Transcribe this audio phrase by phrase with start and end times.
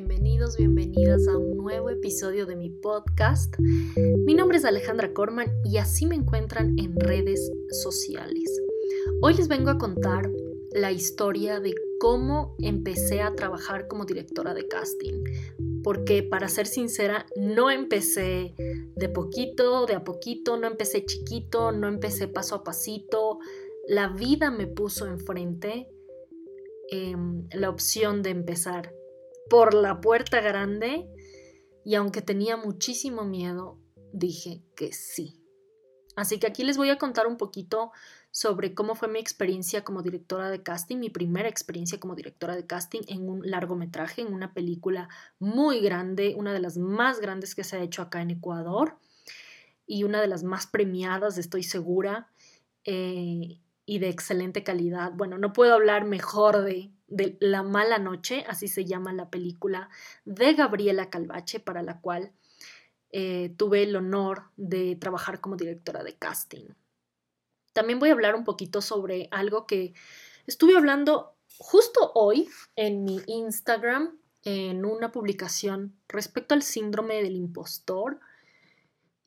[0.00, 3.54] bienvenidos, bienvenidas a un nuevo episodio de mi podcast.
[4.24, 7.52] Mi nombre es Alejandra Corman y así me encuentran en redes
[7.82, 8.62] sociales.
[9.20, 10.30] Hoy les vengo a contar
[10.72, 15.22] la historia de cómo empecé a trabajar como directora de casting.
[15.84, 18.54] Porque para ser sincera, no empecé
[18.96, 23.38] de poquito, de a poquito, no empecé chiquito, no empecé paso a pasito.
[23.86, 25.88] La vida me puso enfrente
[26.90, 28.94] em, la opción de empezar
[29.50, 31.06] por la puerta grande
[31.84, 33.78] y aunque tenía muchísimo miedo,
[34.12, 35.44] dije que sí.
[36.16, 37.90] Así que aquí les voy a contar un poquito
[38.30, 42.66] sobre cómo fue mi experiencia como directora de casting, mi primera experiencia como directora de
[42.66, 47.64] casting en un largometraje, en una película muy grande, una de las más grandes que
[47.64, 48.98] se ha hecho acá en Ecuador
[49.86, 52.28] y una de las más premiadas, estoy segura,
[52.84, 55.12] eh, y de excelente calidad.
[55.12, 59.90] Bueno, no puedo hablar mejor de, de La mala noche, así se llama la película
[60.24, 62.32] de Gabriela Calvache, para la cual
[63.12, 66.68] eh, tuve el honor de trabajar como directora de casting.
[67.72, 69.94] También voy a hablar un poquito sobre algo que
[70.46, 78.20] estuve hablando justo hoy en mi Instagram, en una publicación respecto al síndrome del impostor.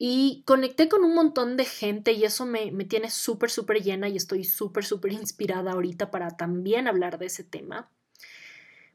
[0.06, 4.10] Y conecté con un montón de gente y eso me, me tiene súper, súper llena
[4.10, 7.90] y estoy súper, súper inspirada ahorita para también hablar de ese tema.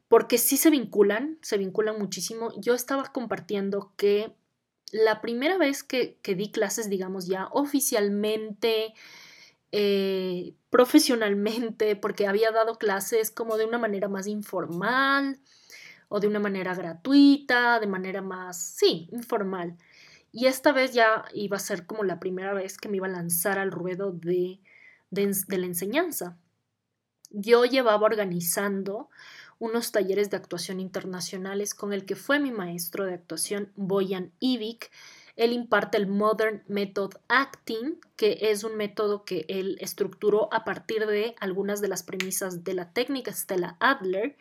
[0.07, 2.51] Porque sí se vinculan, se vinculan muchísimo.
[2.61, 4.35] Yo estaba compartiendo que
[4.91, 8.93] la primera vez que, que di clases, digamos ya oficialmente,
[9.71, 15.39] eh, profesionalmente, porque había dado clases como de una manera más informal
[16.07, 19.75] o de una manera gratuita, de manera más, sí, informal.
[20.31, 23.11] Y esta vez ya iba a ser como la primera vez que me iba a
[23.11, 24.59] lanzar al ruedo de,
[25.09, 26.37] de, la enseñanza.
[27.31, 29.09] Yo llevaba organizando
[29.57, 34.91] unos talleres de actuación internacionales con el que fue mi maestro de actuación, Boyan Ivik.
[35.35, 41.05] Él imparte el Modern Method Acting, que es un método que él estructuró a partir
[41.05, 44.37] de algunas de las premisas de la técnica Stella Adler,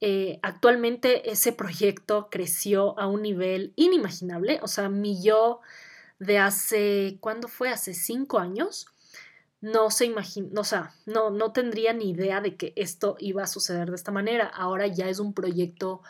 [0.00, 5.60] Eh, actualmente ese proyecto creció a un nivel inimaginable, o sea, mi yo
[6.18, 7.70] de hace, ¿cuándo fue?
[7.70, 8.86] Hace cinco años,
[9.60, 13.46] no se imagina, o sea, no, no tendría ni idea de que esto iba a
[13.46, 14.46] suceder de esta manera.
[14.46, 16.02] Ahora ya es un proyecto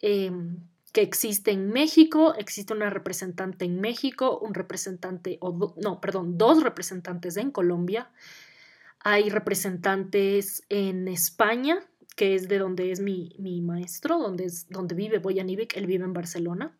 [0.00, 0.56] em,
[0.92, 6.62] que existe en México, existe una representante en México, un representante, o no, perdón, dos
[6.62, 8.10] representantes en Colombia,
[8.98, 11.78] hay representantes en España,
[12.16, 16.12] que es de donde es mi, maestro, donde, es, donde vive Boyan él vive en
[16.12, 16.76] Barcelona.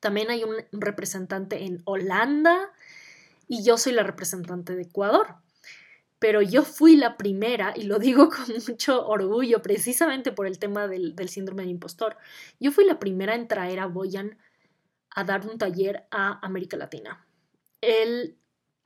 [0.00, 2.72] También hay un representante en Holanda
[3.48, 5.36] y yo soy la representante de Ecuador
[6.18, 10.88] pero yo fui la primera, y lo digo con mucho orgullo, precisamente por el tema
[10.88, 12.16] del, síndrome del impostor,
[12.58, 14.38] yo fui la primera en traer a Boyan
[15.10, 17.26] a dar un taller a América Latina.
[17.80, 18.38] Él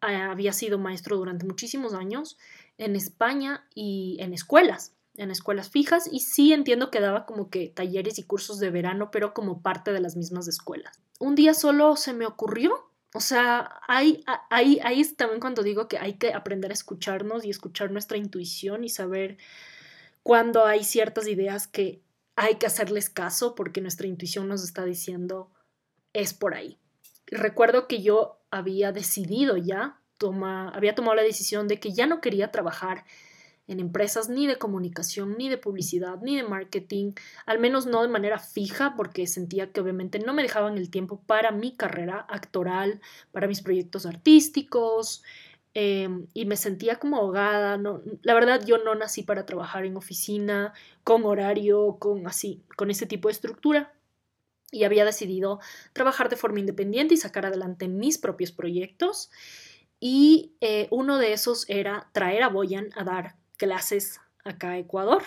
[0.07, 2.39] eh, había sido maestro durante muchísimos años
[2.79, 7.69] en España y en escuelas, en escuelas fijas, y sí entiendo que daba como que
[7.69, 11.01] talleres y cursos de verano, pero como parte de las mismas escuelas.
[11.19, 15.89] Un día solo se me ocurrió o sea, ahí, ahí, ahí es también cuando digo
[15.89, 19.37] que hay que aprender a escucharnos y escuchar nuestra intuición y saber
[20.23, 22.03] cuando hay ciertas ideas que
[22.37, 25.51] hay que hacerles caso porque nuestra intuición nos está diciendo
[26.13, 26.79] es por ahí.
[27.27, 30.01] Recuerdo que yo había decidido ya,
[30.73, 33.05] había tomado la decisión de que ya no quería trabajar
[33.71, 37.13] en empresas ni de comunicación, ni de publicidad, ni de marketing,
[37.47, 41.23] al menos no de manera fija, porque sentía que obviamente no me dejaban el tiempo
[41.25, 43.01] para mi carrera actoral,
[43.31, 45.23] para mis proyectos artísticos,
[45.73, 47.79] em, y me sentía como ahogada.
[47.79, 50.75] No, la verdad, yo no nací para trabajar en oficina,
[51.05, 53.95] con horario, con así, con ese tipo de estructura.
[54.73, 55.61] Y había decidido
[55.93, 59.31] trabajar de forma independiente y sacar adelante mis propios proyectos.
[60.01, 65.23] Y eh, uno de esos era traer a Boyan a dar clases acá a Ecuador,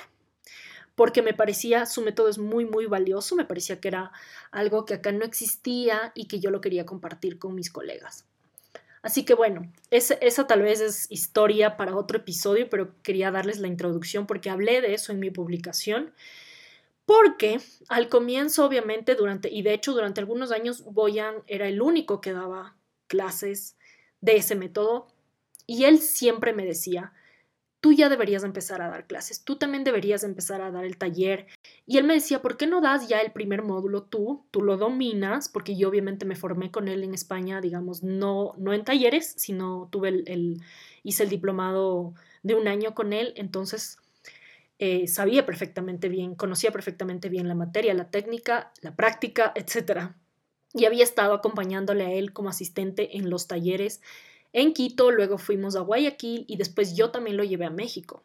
[0.95, 4.11] porque me parecía, su método es muy, muy valioso, me parecía que era
[4.51, 8.25] algo que acá no existía y que yo lo quería compartir con mis colegas.
[9.03, 13.59] Así que bueno, esa, esa tal vez es historia para otro episodio, pero quería darles
[13.59, 16.11] la introducción porque hablé de eso en mi publicación.
[17.05, 17.59] Porque
[17.89, 22.33] al comienzo, obviamente, durante, y de hecho durante algunos años, Boyan era el único que
[22.33, 22.77] daba
[23.07, 23.75] clases
[24.21, 25.07] de ese método.
[25.67, 27.13] Y él siempre me decía,
[27.83, 31.47] tú ya deberías empezar a dar clases, tú también deberías empezar a dar el taller.
[31.85, 34.45] Y él me decía, ¿por qué no das ya el primer módulo tú?
[34.51, 38.71] Tú lo dominas, porque yo obviamente me formé con él en España, digamos, no, no
[38.71, 40.61] en talleres, sino tuve el,
[41.03, 43.97] hice el diplomado de un año con él, entonces
[44.79, 50.13] eh, sabía perfectamente bien, conocía perfectamente bien la materia, la técnica, la práctica, etc.
[50.73, 53.99] Y había estado acompañándole a él como asistente en los talleres
[54.53, 58.23] en Quito, luego fuimos a Guayaquil y después yo también lo llevé a México.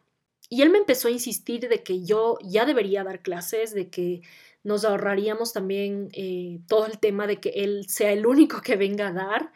[0.49, 4.21] Y él me empezó a insistir de que yo ya debería dar clases, de que
[4.63, 9.07] nos ahorraríamos también eh, todo el tema de que él sea el único que venga
[9.07, 9.51] a dar,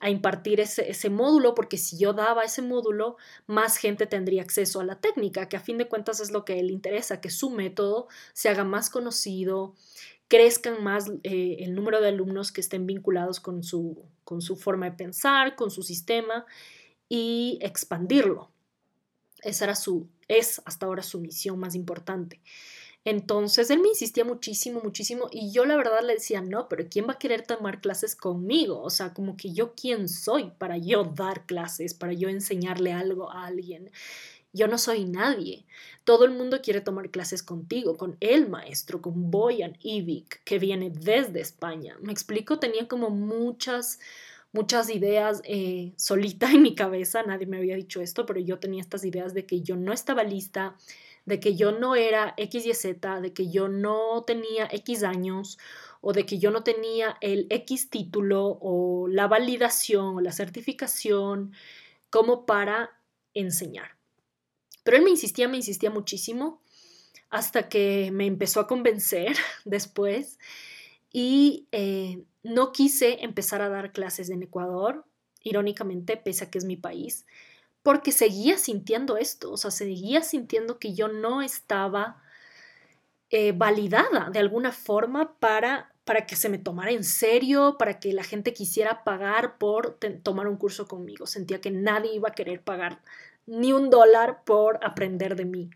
[0.00, 3.16] a impartir ese, módulo, porque si yo daba ese módulo,
[3.46, 6.60] más gente tendría acceso a la técnica, que a fin de cuentas es lo que
[6.60, 9.74] él interesa, que su método se haga más conocido,
[10.28, 14.90] crezcan más eh, el número de alumnos que estén vinculados con su, con su forma
[14.90, 16.44] de pensar, con su sistema
[17.08, 18.50] y expandirlo.
[19.42, 22.40] Esa era su, es hasta ahora su misión más importante.
[23.04, 27.08] Entonces él me insistía muchísimo, muchísimo y yo la verdad le decía, no, pero ¿quién
[27.08, 28.82] va a querer tomar clases conmigo?
[28.82, 33.30] O sea, como que yo quién soy para yo dar clases, para yo enseñarle algo
[33.30, 33.90] a alguien.
[34.52, 35.66] Yo no soy nadie.
[36.04, 40.90] Todo el mundo quiere tomar clases contigo, con el maestro, con Boyan Ivik, que viene
[40.90, 41.98] desde España.
[42.00, 44.00] Me explico, tenía como muchas,
[44.52, 47.22] muchas ideas eh, solita en mi cabeza.
[47.22, 50.24] Nadie me había dicho esto, pero yo tenía estas ideas de que yo no estaba
[50.24, 50.76] lista,
[51.26, 55.58] de que yo no era X y Z, de que yo no tenía X años
[56.00, 61.52] o de que yo no tenía el X título o la validación o la certificación
[62.08, 62.98] como para
[63.34, 63.97] enseñar.
[64.82, 66.60] Pero él me insistía, me insistía muchísimo
[67.30, 70.38] hasta que me empezó a convencer después
[71.12, 75.04] y eh, no quise empezar a dar clases en Ecuador,
[75.42, 77.26] irónicamente, pese a que es mi país,
[77.82, 82.22] porque seguía sintiendo esto, o sea, seguía sintiendo que yo no estaba
[83.30, 88.12] eh, validada de alguna forma para, para que se me tomara en serio, para que
[88.12, 91.26] la gente quisiera pagar por tomar un curso conmigo.
[91.26, 93.02] Sentía que nadie iba a querer pagar
[93.48, 95.70] ni un dólar por aprender de mí.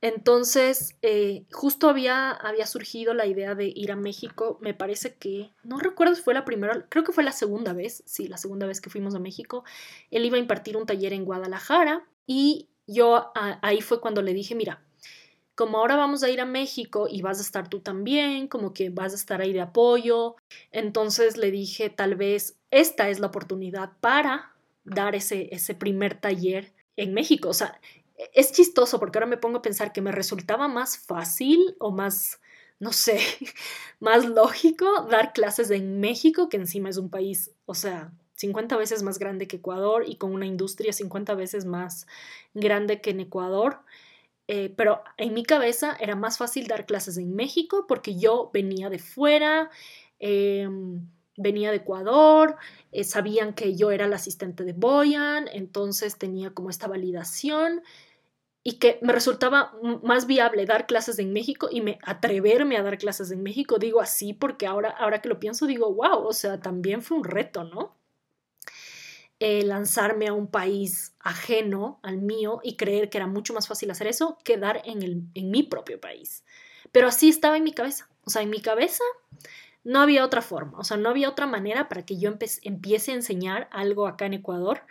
[0.00, 4.58] Entonces, eh, justo había, había surgido la idea de ir a México.
[4.60, 8.02] Me parece que, no recuerdo si fue la primera, creo que fue la segunda vez,
[8.04, 9.62] sí, la segunda vez que fuimos a México.
[10.10, 14.56] Él iba a impartir un taller en Guadalajara y yo ahí fue cuando le dije,
[14.56, 14.82] mira,
[15.54, 18.90] como ahora vamos a ir a México y vas a estar tú también, como que
[18.90, 20.34] vas a estar ahí de apoyo,
[20.72, 24.51] entonces le dije, tal vez esta es la oportunidad para
[24.84, 27.48] dar ese, ese primer taller en México.
[27.48, 27.80] O sea,
[28.16, 31.90] e, es chistoso porque ahora me pongo a pensar que me resultaba más fácil o
[31.90, 32.40] más,
[32.78, 33.20] no sé,
[34.00, 39.02] más lógico dar clases en México, que encima es un país, o sea, 50 veces
[39.02, 42.06] más grande que Ecuador y con una industria 50 veces más
[42.54, 43.80] grande que en Ecuador.
[44.48, 48.90] Eh, pero en mi cabeza era más fácil dar clases en México porque yo venía
[48.90, 49.70] de fuera.
[50.18, 52.56] Em, venía de Ecuador,
[52.90, 57.82] eh, sabían que yo era la asistente de Boyan, entonces tenía como esta validación
[58.64, 62.98] y que me resultaba más viable dar clases en México y me atreverme a dar
[62.98, 66.60] clases en México, digo así porque ahora, ahora que lo pienso digo, wow, o sea,
[66.60, 67.96] también fue un reto, ¿no?
[69.40, 73.90] Eh, lanzarme a un país ajeno al mío y creer que era mucho más fácil
[73.90, 76.44] hacer eso que dar en, el, en mi propio país.
[76.92, 78.08] Pero así estaba en mi cabeza.
[78.24, 79.02] O sea, en mi cabeza
[79.84, 82.30] no había otra forma, o sea, no había otra manera para que yo
[82.62, 84.82] empiece a enseñar algo acá en Ecuador,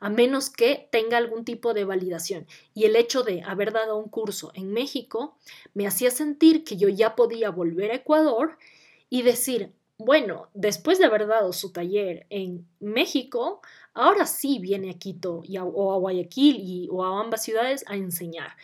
[0.00, 2.46] a menos que tenga algún tipo de validación.
[2.74, 5.36] Y el hecho de haber dado un curso en México
[5.74, 8.58] me hacía sentir que yo ya podía volver a Ecuador
[9.10, 13.60] y decir, bueno, después de haber dado su taller en México,
[13.92, 17.96] ahora sí viene a Quito y o a Guayaquil y, o a ambas ciudades a
[17.96, 18.56] enseñar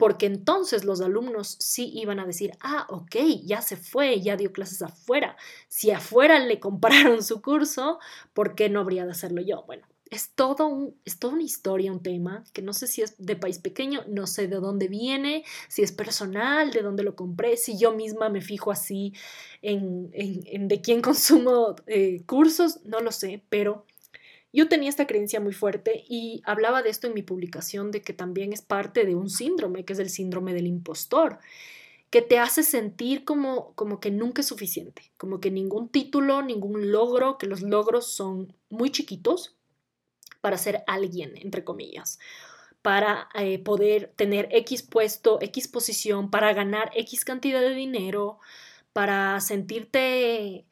[0.00, 4.50] porque entonces los alumnos sí iban a decir, ah, ok, ya se fue, ya dio
[4.50, 5.36] clases afuera.
[5.68, 7.98] Si afuera le compraron su curso,
[8.32, 9.62] ¿por qué no habría de hacerlo yo?
[9.66, 13.14] Bueno, es todo un, es toda una historia, un tema, que no sé si es
[13.18, 17.58] de país pequeño, no sé de dónde viene, si es personal, de dónde lo compré,
[17.58, 19.12] si yo misma me fijo así
[19.60, 23.84] en, en, de quién consumo eh, cursos, no lo sé, pero
[24.52, 28.12] yo tenía esta creencia muy fuerte y hablaba de esto en mi publicación, de que
[28.12, 31.38] también es parte de un síndrome, que es el síndrome del impostor,
[32.10, 36.90] que te hace sentir como, como que nunca es suficiente, como que ningún título, ningún
[36.90, 39.56] logro, que los logros son muy chiquitos
[40.40, 42.18] para ser alguien, entre comillas,
[42.82, 48.38] para eh, poder tener X puesto, X posición, para ganar X cantidad de dinero,
[48.92, 50.64] para sentirte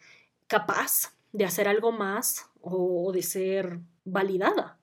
[0.49, 4.79] capaz de hacer algo más o de ser validada.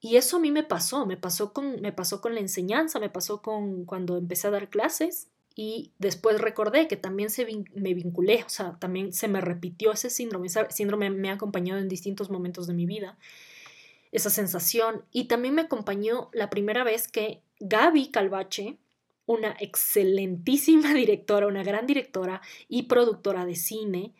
[0.00, 3.10] Y eso a mí me pasó, me pasó con, me pasó con la enseñanza, me
[3.10, 8.44] pasó con cuando empecé a dar clases y después recordé que también se me vinculé,
[8.44, 12.30] o sea, también se me repitió ese síndrome, ese síndrome me ha acompañado en distintos
[12.30, 13.18] momentos de mi vida,
[14.10, 18.78] esa sensación, y también me acompañó la primera vez que Gaby Calvache,
[19.26, 24.14] una excelentísima directora, una gran directora y productora de cine,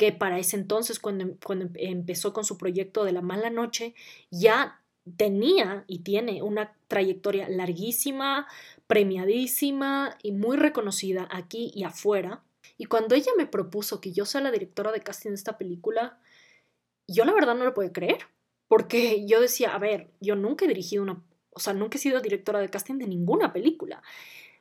[0.00, 3.94] que para ese entonces, cuando, cuando empezó con su proyecto de La Mala Noche,
[4.30, 4.80] ya
[5.18, 8.46] tenía y tiene una trayectoria larguísima,
[8.86, 12.42] premiadísima y muy reconocida aquí y afuera.
[12.78, 16.18] Y cuando ella me propuso que yo sea la directora de casting de esta película,
[17.06, 18.20] yo la verdad no lo puedo creer,
[18.68, 22.22] porque yo decía, a ver, yo nunca he dirigido una, o sea, nunca he sido
[22.22, 24.02] directora de casting de ninguna película.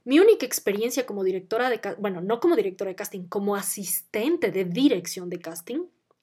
[0.09, 4.65] Mi única experiencia como directora de, bueno, no como directora de casting, como asistente de
[4.65, 5.81] dirección de casting,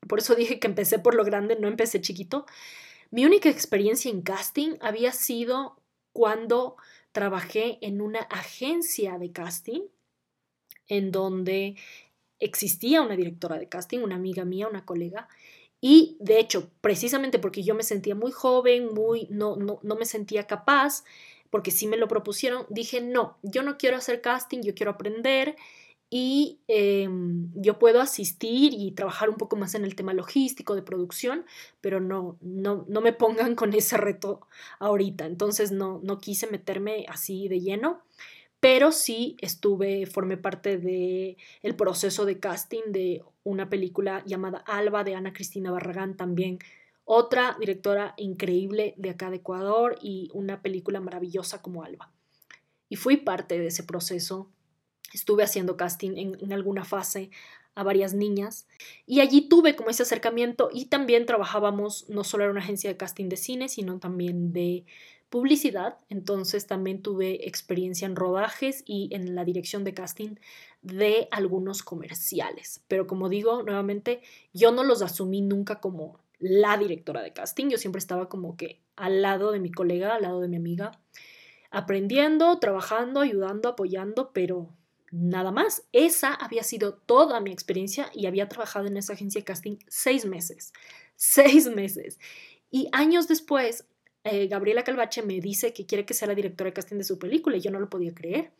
[0.09, 2.47] por eso dije que empecé por lo grande, no empecé chiquito,
[3.13, 5.81] mi única experiencia en casting había sido
[6.13, 6.75] cuando
[7.13, 9.83] trabajé en una agencia de casting
[10.89, 11.77] en donde
[12.41, 15.29] existía una directora de casting, una amiga mía, una colega,
[15.81, 20.07] y de hecho, precisamente porque yo me sentía muy joven, muy no, no, no me
[20.07, 21.05] sentía capaz,
[21.51, 25.57] porque sí me lo propusieron, dije, no, yo no quiero hacer casting, yo quiero aprender
[26.09, 30.83] y em, yo puedo asistir y trabajar un poco más en el tema logístico de
[30.83, 31.45] producción,
[31.81, 34.47] pero no, no, no me pongan con ese reto
[34.79, 35.27] ahorita.
[35.27, 38.03] Entonces no, no quise meterme así de lleno,
[38.61, 45.05] pero sí estuve, formé parte del el proceso de casting de una película llamada Alba
[45.05, 46.59] de Ana Cristina Barragán, también
[47.09, 52.11] otra directora increíble de acá de Ecuador y una película maravillosa como Alba.
[52.89, 54.51] Y fui parte de ese proceso.
[55.15, 57.31] Estuve haciendo casting en, alguna fase
[57.77, 58.67] a varias niñas.
[59.07, 62.97] Y allí tuve como ese acercamiento y también trabajábamos, no solo en una agencia de
[62.97, 64.85] casting de cine, sino también de
[65.31, 70.37] publicidad, entonces también tuve experiencia en rodajes y en la dirección de casting
[70.83, 74.23] de algunos comerciales, pero como digo nuevamente,
[74.55, 78.81] yo no los asumí nunca como la directora de casting, yo siempre estaba como que
[78.97, 80.93] al lado de mi colega, al lado de mi amiga,
[81.71, 84.75] aprendiendo, trabajando, ayudando, apoyando, pero
[85.11, 85.85] nada más.
[85.93, 90.25] Esa había sido toda mi experiencia y había trabajado en esa agencia de casting seis
[90.27, 90.73] meses.
[91.17, 92.19] Seis meses.
[92.71, 93.87] Y años después,
[94.25, 97.19] eh, Gabriela Calvache me dice que quiere que sea la directora de casting de su
[97.19, 98.53] película y yo no lo podía creer.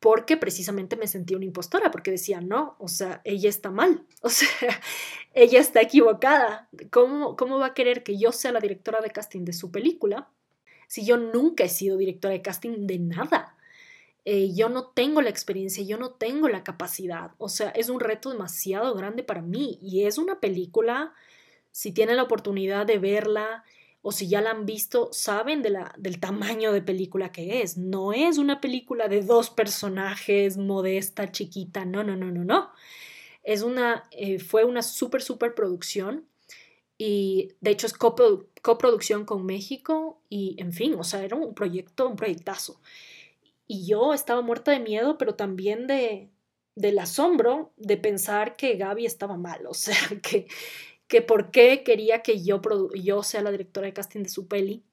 [0.00, 4.30] Porque precisamente me sentía una impostora, porque decía, no, o sea, ella está mal, o
[4.30, 4.80] sea,
[5.34, 6.68] ella está equivocada.
[6.90, 10.28] ¿Cómo, ¿Cómo va a querer que yo sea la directora de casting de su película
[10.86, 13.56] si yo nunca he sido directora de casting de nada?
[14.26, 17.30] Eh, yo no tengo la experiencia, yo no tengo la capacidad.
[17.38, 21.14] O sea, es un reto demasiado grande para mí y es una película,
[21.72, 23.64] si tienen la oportunidad de verla
[24.02, 27.78] o si ya la han visto, saben de la, del tamaño de película que es.
[27.78, 32.70] No es una película de dos personajes, modesta, chiquita, no, no, no, no, no.
[33.48, 36.28] Es una, eh, fue una súper, súper producción
[36.98, 42.06] y de hecho es coproducción con México y en fin, o sea, era un proyecto,
[42.06, 42.78] un proyectazo.
[43.66, 46.28] Y yo estaba muerta de miedo, pero también de,
[46.74, 50.46] del asombro de pensar que Gaby estaba mal, o sea, que,
[51.06, 52.60] que por qué quería que yo,
[52.94, 54.84] yo sea la directora de casting de su peli.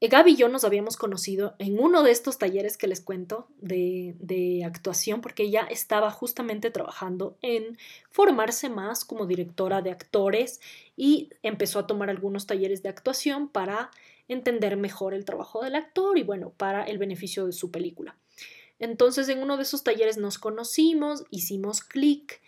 [0.00, 3.48] Eh, Gaby y yo nos habíamos conocido en uno de estos talleres que les cuento
[3.60, 7.76] de, de, actuación, porque ella estaba justamente trabajando en
[8.10, 10.60] formarse más como directora de actores
[10.96, 13.90] y empezó a tomar algunos talleres de actuación para
[14.28, 18.16] entender mejor el trabajo del actor y bueno, para el beneficio de su película.
[18.78, 22.40] Entonces en uno de esos talleres nos conocimos, hicimos clic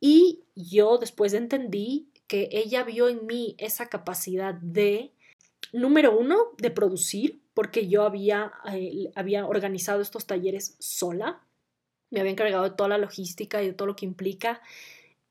[0.00, 5.12] y yo después entendí que ella vio en mí esa capacidad de,
[5.72, 11.42] número uno, de producir, porque yo había, eh, había organizado estos talleres sola,
[12.10, 14.62] me había encargado de toda la logística y de todo lo que implica.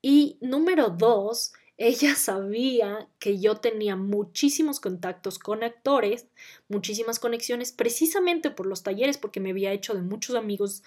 [0.00, 6.26] Y número dos, ella sabía que yo tenía muchísimos contactos con actores,
[6.68, 10.82] muchísimas conexiones, precisamente por los talleres, porque me había hecho de muchos amigos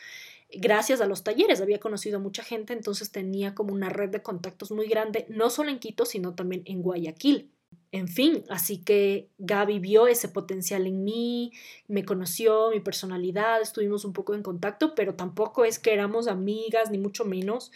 [0.54, 4.22] gracias a los talleres, había conocido a mucha gente, entonces tenía como una red de
[4.22, 7.52] contactos muy grande, no solo en Quito, sino también en Guayaquil.
[7.94, 11.52] En fin, así que Gaby vio ese potencial en mí,
[11.90, 16.90] me conoció, mi personalidad, estuvimos un poco en contacto, pero tampoco es que éramos amigas,
[16.90, 17.72] ni mucho menos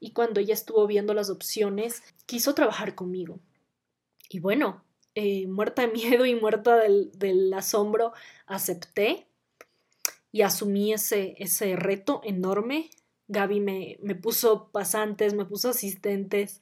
[0.00, 3.40] y cuando ella estuvo viendo las opciones, quiso trabajar conmigo.
[4.28, 8.12] Y bueno, eh, muerta de miedo y muerta del, asombro,
[8.46, 9.26] acepté
[10.32, 12.90] y asumí ese, ese reto enorme.
[13.28, 16.60] Gaby me, me puso pasantes, me puso asistentes,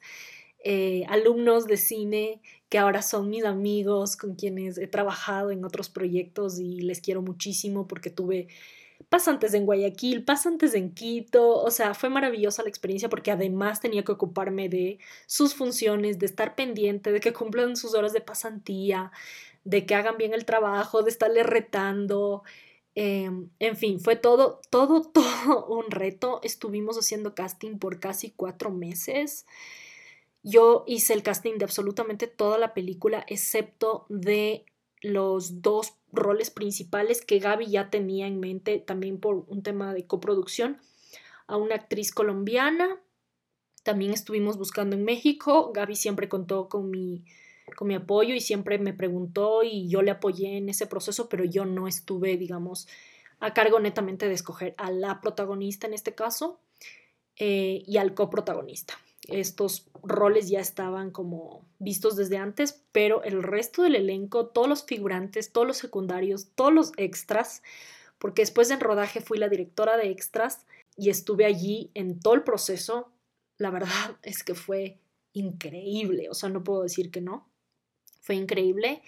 [0.67, 5.89] eh, alumnos de cine que ahora son mis amigos, con quienes he trabajado en otros
[5.89, 8.47] proyectos y les quiero muchísimo porque tuve
[9.07, 14.03] pasantes en Guayaquil, pasantes en Quito, o sea, fue maravillosa la experiencia porque además tenía
[14.03, 19.11] que ocuparme de sus funciones, de estar pendiente, de que cumplan sus horas de pasantía,
[19.65, 22.41] de que hagan bien el trabajo, de estarle retando.
[22.95, 26.39] Em, en fin, fue todo, todo, todo un reto.
[26.41, 29.45] Estuvimos haciendo casting por casi cuatro meses.
[30.47, 34.63] Yo hice el casting de absolutamente toda la película, excepto de
[35.01, 40.05] los dos roles principales que Gaby ya tenía en mente también por un tema de
[40.05, 40.77] coproducción,
[41.47, 43.01] a una actriz colombiana.
[43.81, 45.71] También estuvimos buscando en México.
[45.73, 47.25] Gaby siempre contó con mi,
[47.75, 51.43] con mi apoyo y siempre me preguntó y yo le apoyé en ese proceso, pero
[51.43, 52.87] yo no estuve, digamos,
[53.39, 56.59] a cargo netamente de escoger a la protagonista en este caso
[57.35, 58.95] eh, y al coprotagonista
[59.27, 64.83] estos roles ya estaban como vistos desde antes, pero el resto del elenco, todos los
[64.83, 67.63] figurantes, todos los secundarios, todos los extras,
[68.19, 70.65] porque después en rodaje fui la directora de extras
[70.95, 73.11] y estuve allí en todo el proceso,
[73.57, 73.89] la verdad
[74.23, 74.99] es que fue
[75.33, 77.49] increíble, o sea, no puedo decir que no,
[78.21, 79.01] fue increíble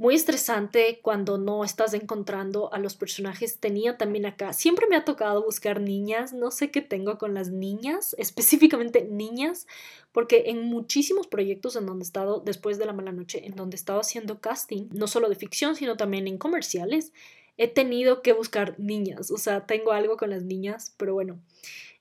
[0.00, 3.58] muy estresante cuando no estás encontrando a los personajes.
[3.58, 7.50] Tenía también acá, siempre me ha tocado buscar niñas, no sé qué tengo con las
[7.50, 9.66] niñas, específicamente niñas,
[10.10, 13.74] porque en muchísimos proyectos en donde he estado, después de la mala noche, en donde
[13.74, 17.12] he estado haciendo casting, no solo de ficción, sino también en comerciales,
[17.58, 21.38] he tenido que buscar niñas, o sea, tengo algo con las niñas, pero bueno.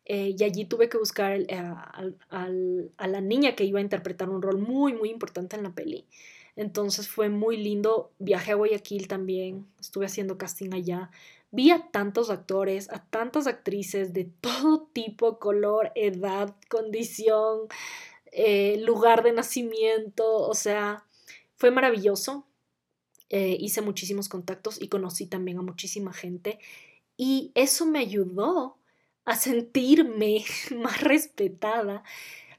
[0.06, 1.74] Eh, y allí tuve que buscar eh,
[2.29, 6.06] a la niña que iba a interpretar un rol muy, muy importante en la peli.
[6.60, 8.12] Entonces fue muy lindo.
[8.20, 11.10] Viajé a Guayaquil también, estuve haciendo casting allá.
[11.51, 17.70] Vi a tantos actores, a tantas actrices de todo tipo, color, edad, condición,
[18.34, 20.25] eh, lugar de nacimiento.
[20.36, 21.06] O sea,
[21.56, 22.46] fue maravilloso.
[23.30, 26.60] Eh, hice muchísimos contactos y conocí también a muchísima gente.
[27.16, 28.75] Y eso me ayudó
[29.24, 30.43] a sentirme
[30.76, 32.04] más respetada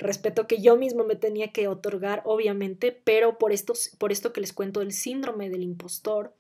[0.01, 4.41] respeto que yo mismo me tenía que otorgar, obviamente, pero por esto, por esto que
[4.41, 6.35] les cuento del síndrome del impostor,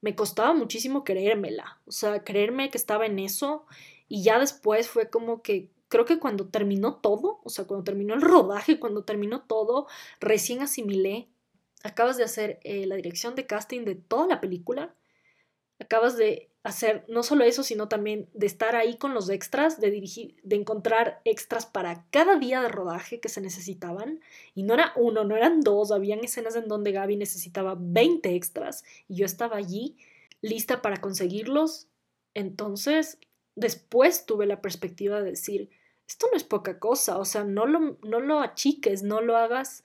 [0.00, 3.66] me costaba muchísimo creérmela, o sea, creerme que estaba en eso
[4.08, 8.14] y ya después fue como que creo que cuando terminó todo, o sea, cuando terminó
[8.14, 9.86] el rodaje, cuando terminó todo,
[10.20, 11.28] recién asimilé,
[11.82, 14.94] acabas de hacer eh, la dirección de casting de toda la película,
[15.78, 19.90] acabas de hacer no solo eso, sino también de estar ahí con los extras, de
[19.90, 24.20] dirigir, de encontrar extras para cada día de rodaje que se necesitaban.
[24.54, 28.84] Y no era uno, no eran dos, habían escenas en donde Gaby necesitaba 20 extras
[29.08, 29.96] y yo estaba allí
[30.40, 31.88] lista para conseguirlos.
[32.34, 33.18] Entonces,
[33.54, 35.70] después tuve la perspectiva de decir,
[36.06, 39.84] esto no es poca cosa, o sea, no lo, no lo achiques, no lo hagas,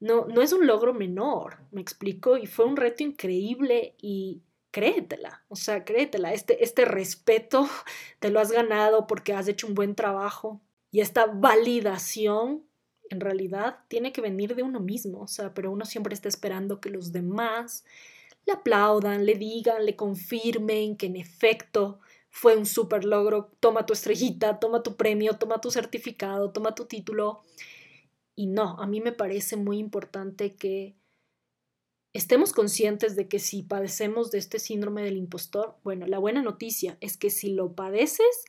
[0.00, 4.42] no, no es un logro menor, me explico, y fue un reto increíble y
[4.76, 7.66] créetela, o sea, créetela, este, este respeto
[8.20, 10.60] te lo has ganado porque has hecho un buen trabajo
[10.90, 12.62] y esta validación
[13.08, 16.78] en realidad tiene que venir de uno mismo, o sea, pero uno siempre está esperando
[16.78, 17.86] que los demás
[18.44, 23.94] le aplaudan, le digan, le confirmen que en efecto fue un super logro, toma tu
[23.94, 27.44] estrellita, toma tu premio, toma tu certificado, toma tu título.
[28.34, 30.96] Y no, a mí me parece muy importante que
[32.16, 36.96] estemos conscientes de que si padecemos de este síndrome del impostor, bueno, la buena noticia
[37.00, 38.44] es que si lo padeces,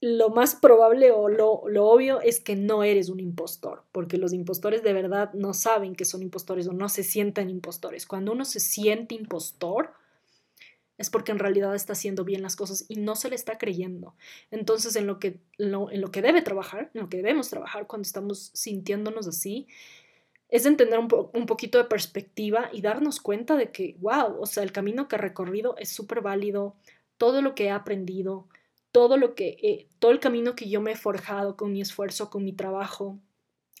[0.00, 4.32] lo más probable o lo, lo, obvio es que no eres un impostor, porque los
[4.32, 8.06] impostores de verdad no saben que son impostores o no se sienten impostores.
[8.06, 9.92] Cuando uno se siente impostor,
[10.98, 14.14] es porque en realidad está haciendo bien las cosas y no se le está creyendo.
[14.50, 18.06] Entonces, en lo que, en lo que debe trabajar, en lo que debemos trabajar cuando
[18.06, 19.68] estamos sintiéndonos así,
[20.48, 24.62] es entender un, un, poquito de perspectiva y darnos cuenta de que, wow, o sea,
[24.62, 26.76] el camino que he recorrido es súper válido,
[27.18, 28.48] todo lo que he aprendido,
[28.92, 32.44] todo lo que, todo el camino que yo me he forjado con mi esfuerzo, con
[32.44, 33.18] mi trabajo,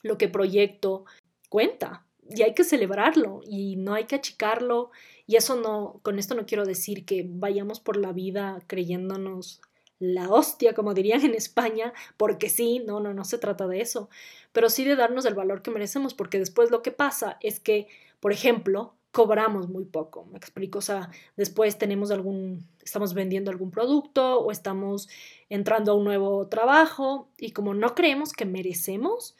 [0.02, 1.04] lo que proyecto,
[1.48, 2.04] cuenta.
[2.30, 4.90] Y hay que celebrarlo y no hay que achicarlo.
[5.26, 9.60] Y eso no, con esto no quiero decir que vayamos por la vida creyéndonos
[9.98, 14.08] la hostia, como dirían en España, porque sí, no, no, no se trata de eso,
[14.52, 17.88] pero sí de darnos el valor que merecemos, porque después lo que pasa es que,
[18.20, 23.70] por ejemplo, cobramos muy poco, me explico, o sea, después tenemos algún, estamos vendiendo algún
[23.70, 25.08] producto o estamos
[25.48, 29.36] entrando a un nuevo trabajo y como no creemos que merecemos,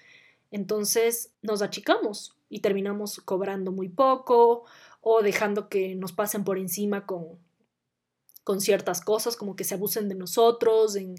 [0.51, 4.65] entonces nos achicamos y terminamos cobrando muy poco
[5.01, 7.39] o dejando que nos pasen por encima con
[8.49, 11.17] con ciertas cosas, como que se abusen de nosotros, en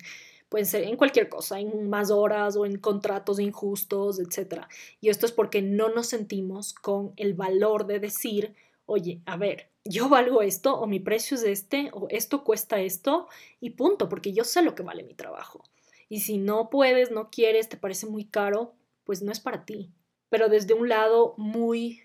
[0.50, 4.63] pueden ser en cualquier cosa, en más horas o en contratos injustos, etc.
[5.00, 8.56] Y esto es porque no nos sentimos con el valor de decir,
[8.88, 13.28] oye, a ver, yo valgo esto o mi precio es este o esto cuesta esto
[13.62, 15.63] y punto, porque yo sé lo que vale mi trabajo.
[16.10, 19.92] Y si no puedes, no quieres, te parece muy caro, pues no es para ti.
[20.30, 22.02] Pero desde un lado muy,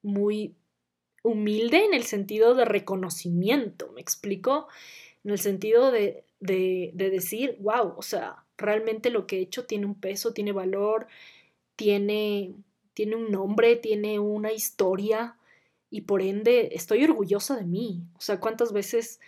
[0.00, 0.54] muy
[1.24, 4.68] humilde en el sentido de reconocimiento, ¿me explico?
[5.24, 9.64] En el sentido de, de, de decir, wow, o sea, realmente lo que he hecho
[9.64, 11.08] tiene un peso, tiene valor,
[11.76, 12.54] tiene,
[12.92, 15.36] tiene un nombre, tiene una historia
[15.90, 18.02] y por ende estoy orgullosa de mí.
[18.18, 19.18] O sea, cuántas veces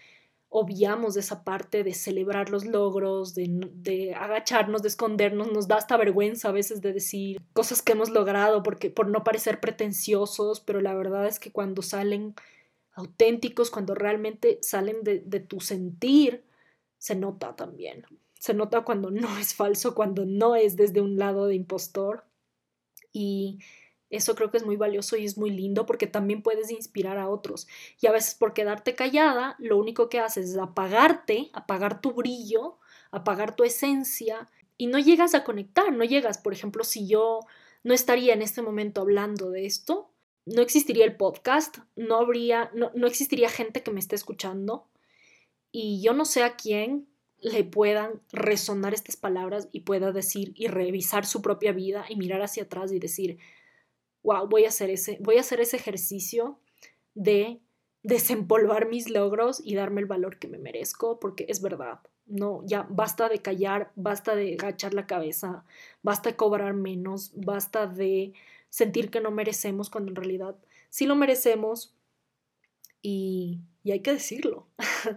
[0.48, 5.96] obviamos esa parte de celebrar los logros, de, de, agacharnos, de escondernos, nos da hasta
[5.96, 10.80] vergüenza a veces de decir cosas que hemos logrado porque, por no parecer pretenciosos, pero
[10.80, 12.34] la verdad es que cuando salen
[12.92, 16.44] auténticos, cuando realmente salen de, de tu sentir,
[16.98, 18.04] se nota también.
[18.38, 22.24] Se nota cuando no es falso, cuando no es desde un lado de impostor.
[23.12, 23.58] Y
[24.10, 27.28] eso creo que es muy valioso y es muy lindo porque también puedes inspirar a
[27.28, 27.66] otros.
[28.00, 32.78] Y a veces por quedarte callada, lo único que haces es apagarte, apagar tu brillo,
[33.10, 37.40] apagar tu esencia y no llegas a conectar, no llegas, por ejemplo, si yo
[37.82, 40.10] no estaría en este momento hablando de esto,
[40.44, 44.88] no existiría el podcast, no habría, no, no existiría gente que me esté escuchando
[45.72, 50.68] y yo no sé a quién le puedan resonar estas palabras y pueda decir y
[50.68, 53.38] revisar su propia vida y mirar hacia atrás y decir,
[54.26, 56.58] wow, voy a hacer ese, voy a hacer ese ejercicio
[57.14, 57.60] de
[58.02, 62.88] desempolvar mis logros y darme el valor que me merezco, porque es verdad, no, ya
[62.90, 65.64] basta de callar, basta de agachar la cabeza,
[66.02, 68.32] basta de cobrar menos, basta de
[68.68, 70.56] sentir que no merecemos cuando en realidad
[70.90, 71.94] sí lo merecemos
[73.02, 74.66] y, y hay que decirlo.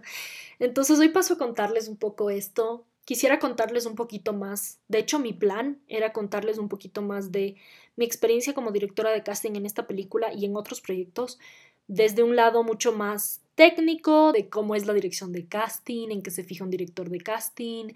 [0.60, 4.78] Entonces hoy paso a contarles un poco esto, Quisiera contarles un poquito más.
[4.86, 7.56] De hecho, mi plan era contarles un poquito más de
[8.00, 11.38] mi experiencia como directora de casting en esta película y en otros proyectos,
[11.86, 16.30] desde un lado mucho más técnico, de cómo es la dirección de casting, en qué
[16.30, 17.88] se fija un director de casting,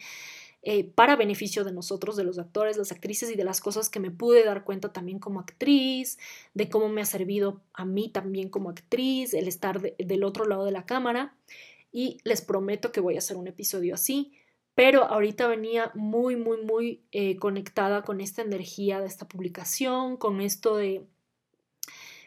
[0.60, 3.98] eh, para beneficio de nosotros, de los actores, las actrices y de las cosas que
[3.98, 6.18] me pude dar cuenta también como actriz,
[6.52, 10.66] de cómo me ha servido a mí también como actriz el estar del otro lado
[10.66, 11.34] de la cámara.
[11.90, 14.34] Y les prometo que voy a hacer un episodio así
[14.74, 20.40] pero ahorita venía muy, muy, muy eh, conectada con esta energía de esta publicación, con
[20.40, 21.06] esto de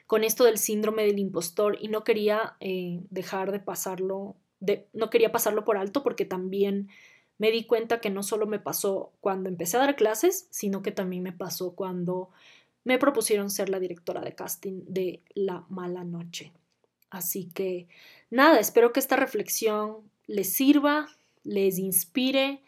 [0.07, 5.09] con esto del síndrome del impostor y no quería eh, dejar de pasarlo, de, no
[5.09, 6.87] quería pasarlo por alto porque también
[7.37, 10.91] me di cuenta que no solo me pasó cuando empecé a dar clases, sino que
[10.91, 12.29] también me pasó cuando
[12.85, 16.53] me propusieron ser la directora de casting de La Mala Noche.
[17.09, 17.87] Así que
[18.29, 21.07] nada, espero que esta reflexión les sirva,
[21.47, 22.61] les inspire,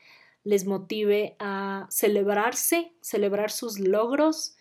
[0.44, 4.56] les motive a celebrarse, celebrar sus logros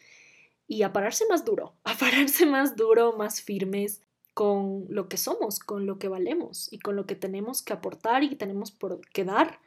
[0.66, 4.02] y a pararse más duro, a pararse más duro, más firmes
[4.34, 8.22] con lo que somos, con lo que valemos y con lo que tenemos que aportar
[8.22, 9.60] y tenemos por que dar.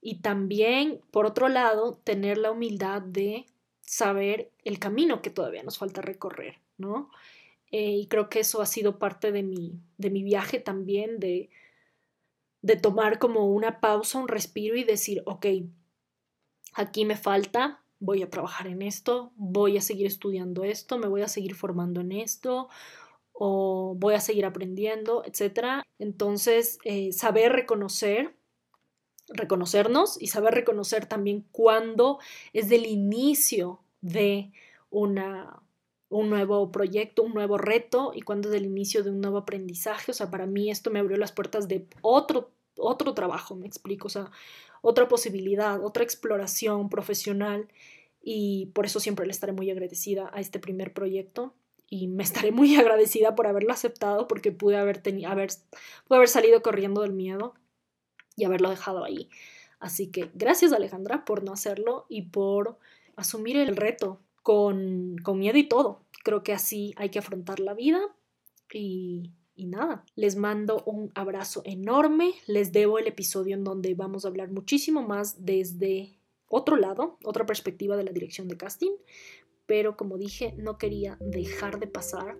[0.00, 3.46] Y también, por otro lado, tener la humildad de
[3.80, 7.10] saber el camino que todavía nos falta recorrer, ¿no?
[7.72, 11.50] Eh, y creo que eso ha sido parte de mi, de mi viaje también, de,
[12.64, 15.46] de tomar como una pausa, un respiro y decir, ok,
[16.72, 21.20] aquí me falta, voy a trabajar en esto, voy a seguir estudiando esto, me voy
[21.20, 22.70] a seguir formando en esto
[23.34, 25.82] o voy a seguir aprendiendo, etc.
[25.98, 28.34] Entonces, eh, saber reconocer,
[29.28, 32.18] reconocernos y saber reconocer también cuándo
[32.54, 34.52] es el inicio de
[34.88, 35.60] una,
[36.08, 40.12] un nuevo proyecto, un nuevo reto y cuándo es el inicio de un nuevo aprendizaje.
[40.12, 44.06] O sea, para mí esto me abrió las puertas de otro otro trabajo, me explico,
[44.06, 44.30] o sea,
[44.82, 47.68] otra posibilidad, otra exploración profesional
[48.22, 51.54] y por eso siempre le estaré muy agradecida a este primer proyecto
[51.88, 55.50] y me estaré muy agradecida por haberlo aceptado porque pude haber, haber,
[56.06, 57.54] pude haber salido corriendo del miedo
[58.36, 59.28] y haberlo dejado ahí.
[59.78, 62.78] Así que gracias Alejandra por no hacerlo y por
[63.16, 66.00] asumir el reto con, con miedo y todo.
[66.24, 68.00] Creo que así hay que afrontar la vida
[68.72, 72.32] y y nada, les mando un abrazo enorme.
[72.46, 77.46] Les debo el episodio en donde vamos a hablar muchísimo más desde otro lado, otra
[77.46, 78.92] perspectiva de la dirección de casting.
[79.66, 82.36] Pero como dije, no quería dejar de pasar,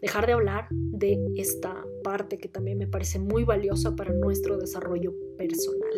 [0.00, 5.14] dejar de hablar de esta parte que también me parece muy valiosa para nuestro desarrollo
[5.38, 5.94] personal.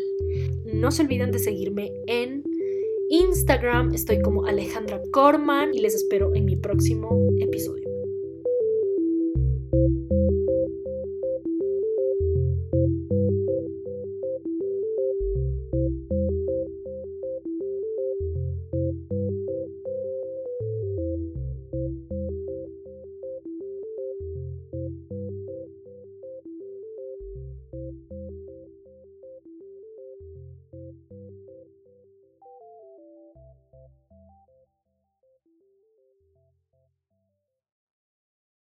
[0.67, 2.45] No se olviden de seguirme en
[3.09, 7.84] Instagram, estoy como Alejandra Corman y les espero en mi próximo episodio.